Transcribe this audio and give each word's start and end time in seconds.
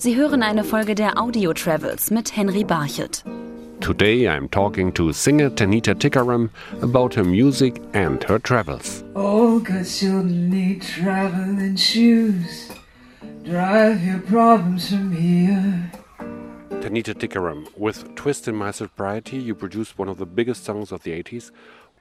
Sie 0.00 0.16
hören 0.16 0.42
eine 0.42 0.64
Folge 0.64 0.94
der 0.94 1.18
Audio 1.18 1.52
Travels 1.52 2.10
mit 2.10 2.34
Henry 2.34 2.64
Barchet. 2.64 3.22
Today 3.82 4.30
I'm 4.30 4.48
talking 4.48 4.94
to 4.94 5.12
singer 5.12 5.50
Tanita 5.50 5.94
Tikaram 5.94 6.48
about 6.80 7.12
her 7.12 7.22
music 7.22 7.82
and 7.92 8.24
her 8.24 8.38
travels. 8.38 9.04
Oh, 9.14 9.62
cause 9.62 10.02
you'll 10.02 10.24
need 10.24 10.80
traveling 10.80 11.76
shoes. 11.76 12.70
Drive 13.44 14.02
your 14.02 14.20
problems 14.20 14.88
from 14.88 15.12
here. 15.12 15.92
Tanita 16.80 17.12
Tikaram, 17.12 17.66
with 17.76 18.14
Twist 18.14 18.48
in 18.48 18.56
My 18.56 18.70
Sobriety, 18.70 19.36
you 19.36 19.54
produced 19.54 19.98
one 19.98 20.08
of 20.08 20.16
the 20.16 20.24
biggest 20.24 20.64
songs 20.64 20.92
of 20.92 21.02
the 21.02 21.10
80s. 21.10 21.50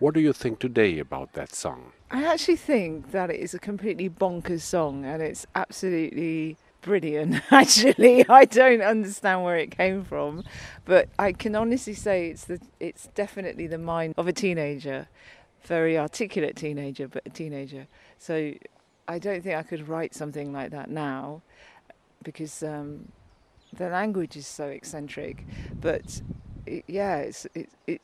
What 0.00 0.12
do 0.12 0.20
you 0.20 0.34
think 0.34 0.58
today 0.58 0.98
about 0.98 1.32
that 1.32 1.54
song? 1.54 1.92
I 2.10 2.26
actually 2.26 2.56
think 2.56 3.12
that 3.12 3.30
it 3.30 3.40
is 3.40 3.54
a 3.54 3.58
completely 3.58 4.10
bonkers 4.10 4.60
song 4.60 5.06
and 5.06 5.22
it's 5.22 5.46
absolutely 5.54 6.58
brilliant 6.86 7.42
actually. 7.50 8.26
I 8.28 8.46
don't 8.46 8.80
understand 8.80 9.44
where 9.44 9.58
it 9.58 9.70
came 9.76 10.04
from 10.04 10.44
but 10.86 11.08
i 11.18 11.32
can 11.32 11.54
honestly 11.54 11.92
say 11.92 12.28
it's 12.28 12.44
the 12.44 12.58
it's 12.80 13.08
definitely 13.14 13.66
the 13.66 13.76
mind 13.78 14.14
of 14.16 14.26
a 14.26 14.32
teenager 14.32 15.08
very 15.64 15.98
articulate 15.98 16.56
teenager 16.56 17.08
but 17.08 17.22
a 17.26 17.30
teenager. 17.30 17.86
So 18.18 18.54
i 19.08 19.18
don't 19.18 19.42
think 19.42 19.56
i 19.56 19.62
could 19.62 19.88
write 19.88 20.14
something 20.14 20.52
like 20.52 20.70
that 20.70 20.88
now 20.88 21.42
because 22.22 22.62
um, 22.62 23.12
the 23.72 23.88
language 23.88 24.36
is 24.36 24.46
so 24.46 24.66
eccentric 24.66 25.44
but 25.80 26.22
it, 26.66 26.84
yeah 26.86 27.16
it's 27.18 27.46
it, 27.54 27.68
it 27.86 28.00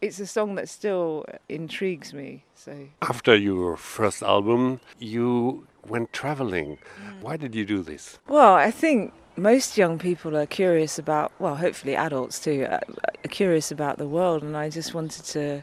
it's 0.00 0.18
a 0.18 0.26
song 0.26 0.56
that 0.56 0.68
still 0.68 1.24
intrigues 1.48 2.12
me 2.12 2.44
so. 2.54 2.88
After 3.02 3.36
your 3.36 3.76
first 3.76 4.22
album 4.22 4.80
you 4.98 5.66
went 5.86 6.12
traveling. 6.12 6.78
Why 7.20 7.36
did 7.36 7.54
you 7.54 7.64
do 7.64 7.82
this? 7.82 8.18
Well, 8.28 8.54
I 8.54 8.70
think 8.70 9.12
most 9.36 9.78
young 9.78 9.98
people 9.98 10.36
are 10.36 10.46
curious 10.46 10.98
about, 10.98 11.32
well, 11.38 11.56
hopefully 11.56 11.96
adults 11.96 12.38
too, 12.38 12.66
uh, 12.68 12.80
are 13.24 13.28
curious 13.28 13.70
about 13.70 13.98
the 13.98 14.06
world, 14.06 14.42
and 14.42 14.56
I 14.56 14.70
just 14.70 14.94
wanted 14.94 15.24
to 15.26 15.62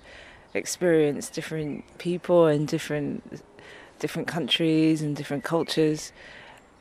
experience 0.54 1.30
different 1.30 1.86
people 2.00 2.48
and 2.48 2.68
different 2.68 3.44
different 4.00 4.28
countries 4.30 5.02
and 5.02 5.16
different 5.16 5.44
cultures, 5.44 6.14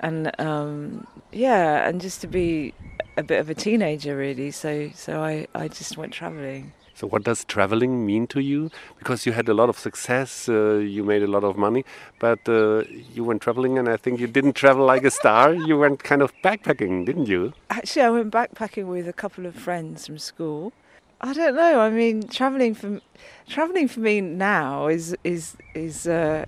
and 0.01 0.31
um, 0.41 1.07
yeah, 1.33 1.89
and 1.89 2.01
just 2.01 2.21
to 2.21 2.27
be 2.29 2.73
a 3.19 3.23
bit 3.23 3.41
of 3.41 3.51
a 3.51 3.55
teenager 3.55 4.17
really. 4.17 4.51
So 4.51 4.91
so 4.95 5.23
I 5.23 5.47
I 5.55 5.69
just 5.69 5.97
went 5.99 6.13
traveling. 6.13 6.73
So, 6.99 7.07
what 7.07 7.23
does 7.23 7.45
traveling 7.45 8.05
mean 8.05 8.27
to 8.27 8.41
you? 8.41 8.73
Because 8.99 9.25
you 9.25 9.31
had 9.31 9.49
a 9.49 9.55
lot 9.55 9.69
of 9.69 9.79
success, 9.79 10.49
uh, 10.49 10.79
you 10.79 11.05
made 11.05 11.23
a 11.23 11.29
lot 11.29 11.45
of 11.45 11.57
money, 11.57 11.85
but 12.19 12.41
uh, 12.49 12.83
you 13.15 13.23
went 13.23 13.41
traveling, 13.41 13.79
and 13.79 13.89
I 13.89 13.97
think 13.97 14.19
you 14.19 14.27
didn't 14.27 14.55
travel 14.55 14.85
like 14.85 15.05
a 15.05 15.13
star. 15.13 15.55
You 15.55 15.79
went 15.79 16.03
kind 16.03 16.23
of 16.23 16.33
backpacking, 16.43 17.07
didn't 17.07 17.27
you? 17.27 17.53
Actually, 17.71 18.03
I 18.03 18.11
went 18.11 18.33
backpacking 18.33 18.87
with 18.87 19.07
a 19.07 19.13
couple 19.13 19.47
of 19.47 19.55
friends 19.55 20.09
from 20.09 20.19
school. 20.19 20.73
I 21.21 21.33
don't 21.35 21.55
know. 21.55 21.79
I 21.79 21.89
mean, 21.89 22.27
traveling 22.27 22.75
for 22.75 23.01
traveling 23.47 23.87
for 23.87 24.01
me 24.01 24.21
now 24.21 24.89
is 24.89 25.17
is 25.23 25.57
is 25.75 26.09
uh, 26.09 26.47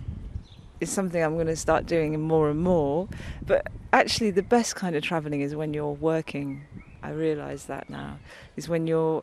is 0.81 0.91
something 0.91 1.23
I'm 1.23 1.35
going 1.35 1.47
to 1.47 1.55
start 1.55 1.87
doing 1.87 2.21
more 2.21 2.51
and 2.51 2.61
more. 2.61 3.07
But 3.47 3.69
actually, 3.93 4.31
the 4.31 4.43
best 4.43 4.77
kind 4.77 4.97
of 4.97 5.03
traveling 5.03 5.41
is 5.41 5.55
when 5.55 5.75
you're 5.75 5.93
working. 5.93 6.65
I 7.03 7.11
realise 7.11 7.65
that 7.65 7.89
now 7.89 8.19
is 8.57 8.69
when 8.69 8.87
you're 8.87 9.23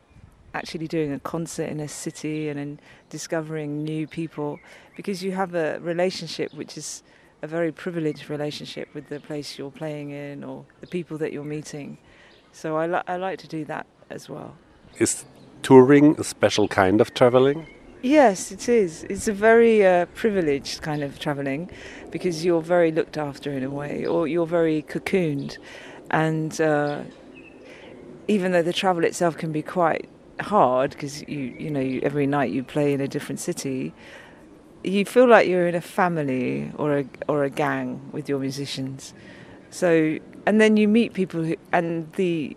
actually 0.54 0.88
doing 0.88 1.12
a 1.12 1.20
concert 1.20 1.68
in 1.68 1.78
a 1.80 1.88
city 1.88 2.48
and 2.48 2.58
then 2.58 2.80
discovering 3.10 3.84
new 3.84 4.06
people 4.06 4.58
because 4.96 5.22
you 5.22 5.32
have 5.32 5.54
a 5.54 5.78
relationship 5.80 6.52
which 6.54 6.76
is 6.76 7.02
a 7.42 7.46
very 7.46 7.70
privileged 7.70 8.28
relationship 8.28 8.88
with 8.94 9.08
the 9.08 9.20
place 9.20 9.58
you're 9.58 9.70
playing 9.70 10.10
in 10.10 10.42
or 10.42 10.64
the 10.80 10.86
people 10.86 11.18
that 11.18 11.32
you're 11.32 11.44
meeting. 11.44 11.98
So 12.52 12.76
I, 12.76 12.86
li- 12.86 13.02
I 13.06 13.16
like 13.16 13.38
to 13.40 13.48
do 13.48 13.64
that 13.66 13.86
as 14.10 14.28
well. 14.28 14.56
Is 14.98 15.24
touring 15.62 16.18
a 16.18 16.24
special 16.24 16.66
kind 16.66 17.00
of 17.00 17.14
traveling? 17.14 17.66
Yes, 18.02 18.52
it 18.52 18.68
is. 18.68 19.04
It's 19.04 19.26
a 19.26 19.32
very 19.32 19.84
uh, 19.84 20.06
privileged 20.14 20.82
kind 20.82 21.02
of 21.02 21.18
traveling 21.18 21.70
because 22.10 22.44
you're 22.44 22.62
very 22.62 22.92
looked 22.92 23.18
after 23.18 23.50
in 23.50 23.64
a 23.64 23.70
way, 23.70 24.06
or 24.06 24.28
you're 24.28 24.46
very 24.46 24.82
cocooned. 24.82 25.58
And 26.10 26.60
uh, 26.60 27.02
even 28.28 28.52
though 28.52 28.62
the 28.62 28.72
travel 28.72 29.04
itself 29.04 29.36
can 29.36 29.50
be 29.50 29.62
quite 29.62 30.08
hard 30.40 30.90
because 30.92 31.22
you 31.22 31.38
you 31.58 31.70
know 31.70 31.80
you, 31.80 32.00
every 32.02 32.26
night 32.26 32.52
you 32.52 32.62
play 32.62 32.92
in 32.92 33.00
a 33.00 33.08
different 33.08 33.40
city 33.40 33.92
you 34.84 35.04
feel 35.04 35.26
like 35.26 35.48
you're 35.48 35.66
in 35.66 35.74
a 35.74 35.80
family 35.80 36.70
or 36.76 36.98
a 36.98 37.04
or 37.28 37.42
a 37.42 37.50
gang 37.50 38.08
with 38.12 38.28
your 38.28 38.38
musicians 38.38 39.14
so 39.70 40.16
and 40.46 40.60
then 40.60 40.76
you 40.76 40.86
meet 40.86 41.12
people 41.12 41.42
who, 41.42 41.56
and 41.72 42.12
the 42.12 42.56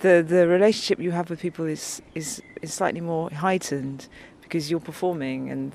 the 0.00 0.24
the 0.26 0.46
relationship 0.46 0.98
you 0.98 1.10
have 1.10 1.30
with 1.30 1.40
people 1.40 1.64
is 1.66 2.02
is 2.14 2.42
is 2.62 2.72
slightly 2.72 3.00
more 3.00 3.30
heightened 3.30 4.08
because 4.42 4.70
you're 4.70 4.80
performing 4.80 5.50
and 5.50 5.72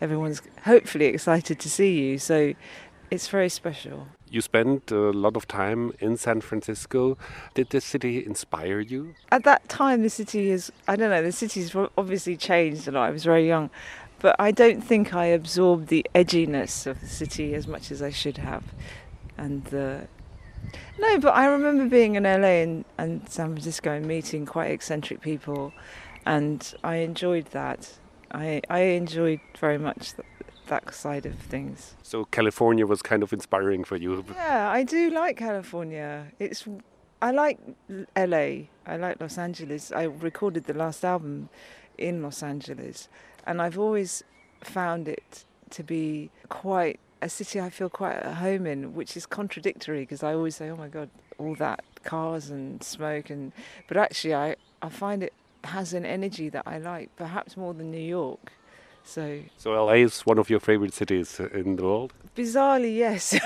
everyone's 0.00 0.42
hopefully 0.64 1.06
excited 1.06 1.58
to 1.58 1.68
see 1.68 1.98
you 2.00 2.18
so 2.18 2.54
it's 3.10 3.28
very 3.28 3.48
special 3.48 4.06
you 4.32 4.40
spent 4.40 4.90
a 4.90 5.10
lot 5.10 5.36
of 5.36 5.46
time 5.46 5.92
in 6.00 6.16
San 6.16 6.40
Francisco. 6.40 7.18
Did 7.52 7.68
the 7.68 7.82
city 7.82 8.24
inspire 8.24 8.80
you? 8.80 9.14
At 9.30 9.44
that 9.44 9.68
time, 9.68 10.00
the 10.00 10.08
city 10.08 10.48
is, 10.48 10.72
I 10.88 10.96
don't 10.96 11.10
know, 11.10 11.22
the 11.22 11.32
city's 11.32 11.76
obviously 11.98 12.38
changed 12.38 12.88
a 12.88 12.92
lot. 12.92 13.08
I 13.08 13.10
was 13.10 13.24
very 13.24 13.46
young. 13.46 13.68
But 14.20 14.36
I 14.38 14.50
don't 14.50 14.80
think 14.80 15.12
I 15.12 15.26
absorbed 15.26 15.88
the 15.88 16.06
edginess 16.14 16.86
of 16.86 17.02
the 17.02 17.08
city 17.08 17.54
as 17.54 17.66
much 17.66 17.90
as 17.90 18.00
I 18.00 18.08
should 18.10 18.38
have. 18.38 18.64
And 19.36 19.64
the. 19.66 20.08
No, 20.98 21.18
but 21.18 21.34
I 21.34 21.46
remember 21.46 21.86
being 21.86 22.14
in 22.14 22.24
LA 22.24 22.62
and, 22.62 22.84
and 22.98 23.28
San 23.28 23.48
Francisco 23.48 23.92
and 23.92 24.06
meeting 24.06 24.46
quite 24.46 24.70
eccentric 24.70 25.20
people. 25.20 25.72
And 26.24 26.72
I 26.84 26.96
enjoyed 26.96 27.46
that. 27.46 27.90
I, 28.30 28.62
I 28.70 28.80
enjoyed 28.80 29.40
very 29.58 29.78
much 29.78 30.12
that 30.68 30.94
side 30.94 31.26
of 31.26 31.34
things. 31.34 31.96
So 32.02 32.24
California 32.26 32.86
was 32.86 33.02
kind 33.02 33.22
of 33.22 33.32
inspiring 33.32 33.84
for 33.84 33.96
you. 33.96 34.24
Yeah, 34.34 34.70
I 34.70 34.84
do 34.84 35.10
like 35.10 35.36
California. 35.36 36.28
It's 36.38 36.66
I 37.20 37.30
like 37.30 37.58
LA. 38.16 38.68
I 38.86 38.96
like 38.96 39.20
Los 39.20 39.38
Angeles. 39.38 39.92
I 39.92 40.04
recorded 40.04 40.64
the 40.64 40.74
last 40.74 41.04
album 41.04 41.48
in 41.98 42.22
Los 42.22 42.42
Angeles, 42.42 43.08
and 43.46 43.60
I've 43.62 43.78
always 43.78 44.24
found 44.60 45.08
it 45.08 45.44
to 45.70 45.82
be 45.82 46.30
quite 46.48 47.00
a 47.22 47.28
city 47.28 47.60
I 47.60 47.70
feel 47.70 47.88
quite 47.88 48.16
at 48.16 48.34
home 48.34 48.66
in, 48.66 48.94
which 48.94 49.16
is 49.16 49.26
contradictory 49.26 50.00
because 50.00 50.22
I 50.22 50.34
always 50.34 50.56
say, 50.56 50.68
"Oh 50.70 50.76
my 50.76 50.88
God, 50.88 51.08
all 51.38 51.54
that 51.56 51.84
cars 52.04 52.50
and 52.50 52.82
smoke," 52.82 53.30
and 53.30 53.52
but 53.88 53.96
actually, 53.96 54.34
I 54.34 54.56
I 54.82 54.88
find 54.88 55.22
it 55.22 55.32
has 55.64 55.94
an 55.94 56.04
energy 56.04 56.48
that 56.48 56.64
I 56.66 56.78
like, 56.78 57.14
perhaps 57.16 57.56
more 57.56 57.72
than 57.72 57.90
New 57.90 57.98
York. 57.98 58.52
So, 59.04 59.40
so 59.56 59.72
LA 59.72 59.94
is 59.94 60.20
one 60.22 60.38
of 60.38 60.48
your 60.48 60.60
favorite 60.60 60.94
cities 60.94 61.40
in 61.40 61.76
the 61.76 61.82
world. 61.82 62.12
Bizarrely, 62.36 62.96
yes. 62.96 63.38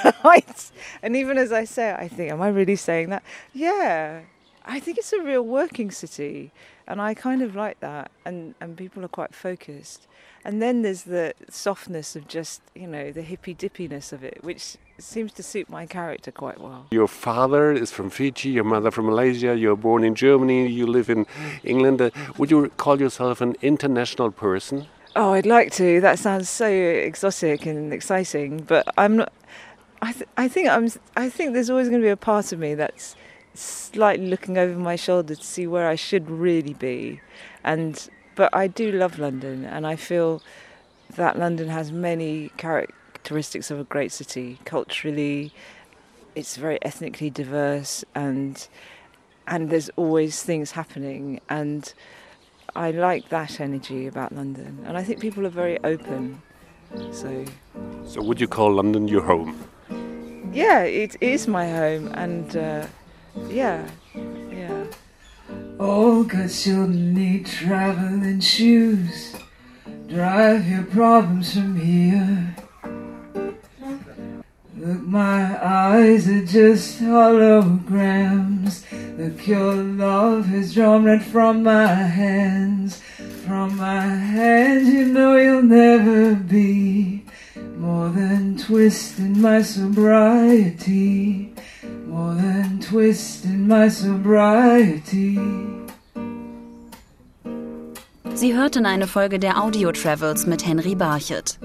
and 1.03 1.17
even 1.17 1.39
as 1.39 1.51
I 1.51 1.65
say, 1.65 1.93
I 1.93 2.09
think, 2.09 2.31
am 2.31 2.43
I 2.43 2.49
really 2.49 2.77
saying 2.77 3.11
that? 3.11 3.23
Yeah, 3.53 4.21
I 4.67 4.81
think 4.81 4.99
it's 4.99 5.13
a 5.13 5.23
real 5.23 5.43
working 5.43 5.91
city, 5.91 6.53
and 6.89 7.01
I 7.01 7.15
kind 7.15 7.41
of 7.41 7.55
like 7.55 7.81
that. 7.81 8.11
And 8.25 8.55
and 8.61 8.77
people 8.77 9.05
are 9.05 9.09
quite 9.09 9.35
focused. 9.35 10.07
And 10.45 10.63
then 10.63 10.83
there's 10.83 11.03
the 11.03 11.35
softness 11.51 12.17
of 12.17 12.29
just 12.29 12.63
you 12.75 12.87
know 12.87 13.13
the 13.13 13.23
hippy 13.23 13.55
dippiness 13.55 14.13
of 14.13 14.25
it, 14.25 14.39
which 14.43 14.77
seems 14.99 15.33
to 15.33 15.43
suit 15.43 15.69
my 15.69 15.87
character 15.87 16.33
quite 16.33 16.61
well. 16.61 16.87
Your 16.91 17.09
father 17.09 17.73
is 17.73 17.93
from 17.93 18.11
Fiji, 18.11 18.51
your 18.51 18.65
mother 18.65 18.91
from 18.91 19.07
Malaysia. 19.07 19.57
You're 19.57 19.77
born 19.77 20.03
in 20.05 20.15
Germany. 20.15 20.67
You 20.69 20.87
live 20.87 21.11
in 21.11 21.27
England. 21.63 22.01
Uh, 22.01 22.11
would 22.39 22.51
you 22.51 22.69
call 22.77 23.01
yourself 23.01 23.41
an 23.41 23.57
international 23.63 24.31
person? 24.31 24.87
Oh, 25.15 25.33
I'd 25.33 25.47
like 25.47 25.73
to. 25.73 26.01
That 26.01 26.19
sounds 26.19 26.49
so 26.49 26.67
exotic 26.69 27.67
and 27.67 27.93
exciting, 27.93 28.65
but 28.67 28.87
I'm 28.99 29.17
not. 29.17 29.33
I 30.03 30.13
th- 30.13 30.29
I 30.37 30.49
think 30.49 30.69
I'm. 30.69 30.91
I 31.17 31.31
think 31.31 31.55
there's 31.55 31.71
always 31.71 31.89
going 31.89 32.01
to 32.03 32.05
be 32.05 32.11
a 32.11 32.17
part 32.17 32.53
of 32.53 32.59
me 32.59 32.75
that's 32.75 33.17
slightly 33.57 34.27
looking 34.27 34.59
over 34.59 34.79
my 34.79 34.97
shoulder 34.97 35.35
to 35.35 35.43
see 35.43 35.67
where 35.67 35.89
I 35.89 35.95
should 35.95 36.31
really 36.31 36.75
be, 36.75 37.21
and 37.65 38.09
but 38.35 38.55
I 38.55 38.67
do 38.67 38.93
love 38.93 39.19
London, 39.19 39.65
and 39.65 39.87
I 39.87 39.97
feel 39.97 40.43
that 41.17 41.39
London 41.39 41.69
has 41.69 41.91
many 41.91 42.51
characteristics 42.57 43.71
of 43.71 43.81
a 43.81 43.85
great 43.85 44.13
city. 44.13 44.59
Culturally, 44.65 45.53
it's 46.35 46.57
very 46.57 46.79
ethnically 46.83 47.31
diverse, 47.31 48.05
and 48.15 48.69
and 49.47 49.71
there's 49.71 49.89
always 49.97 50.43
things 50.43 50.73
happening, 50.73 51.41
and 51.49 51.95
I 52.75 52.91
like 52.91 53.31
that 53.31 53.61
energy 53.61 54.07
about 54.07 54.33
London, 54.33 54.85
and 54.87 54.97
I 54.97 55.03
think 55.03 55.21
people 55.21 55.47
are 55.47 55.57
very 55.65 55.79
open. 55.83 56.43
So, 57.11 57.45
so 58.05 58.23
would 58.23 58.41
you 58.41 58.49
call 58.49 58.75
London 58.75 59.09
your 59.09 59.23
home? 59.23 59.69
Yeah, 60.53 60.83
it 60.83 61.17
is 61.21 61.49
my 61.49 61.69
home, 61.69 62.11
and 62.15 62.57
uh, 62.57 62.87
yeah, 63.49 63.89
yeah. 64.51 64.85
Oh, 65.79 66.27
cause 66.31 66.67
you'll 66.67 66.89
need 66.89 67.47
traveling 67.47 68.41
shoes. 68.41 69.37
Drive 70.09 70.69
your 70.69 70.85
problems 70.85 71.55
from 71.55 71.77
here. 71.77 72.57
Look, 74.79 75.03
my 75.03 75.59
eyes 75.65 76.29
are 76.29 76.45
just 76.45 77.01
holograms. 77.01 78.85
Look, 79.19 79.47
your 79.47 79.75
love 79.75 80.47
has 80.47 80.75
drawn 80.75 81.05
red 81.05 81.25
from 81.25 81.63
my 81.63 81.87
hands. 81.87 83.03
From 83.47 83.77
my 83.77 84.03
hands, 84.03 84.89
you 84.89 85.07
know 85.07 85.37
you'll 85.37 85.63
never 85.63 86.35
be 86.35 87.25
more 87.77 88.11
than 88.11 88.59
twisting 88.59 89.41
my 89.41 89.63
sobriety. 89.63 91.56
More 92.17 92.35
than 92.35 92.81
twisting 92.81 93.69
my 93.69 93.91
sobriety. 93.91 95.39
Sie 98.35 98.55
hörten 98.55 98.87
eine 98.87 99.07
Folge 99.07 99.39
der 99.39 99.63
Audio 99.63 99.93
Travels 99.93 100.47
mit 100.47 100.67
Henry 100.67 100.95
Barchet. 100.95 101.59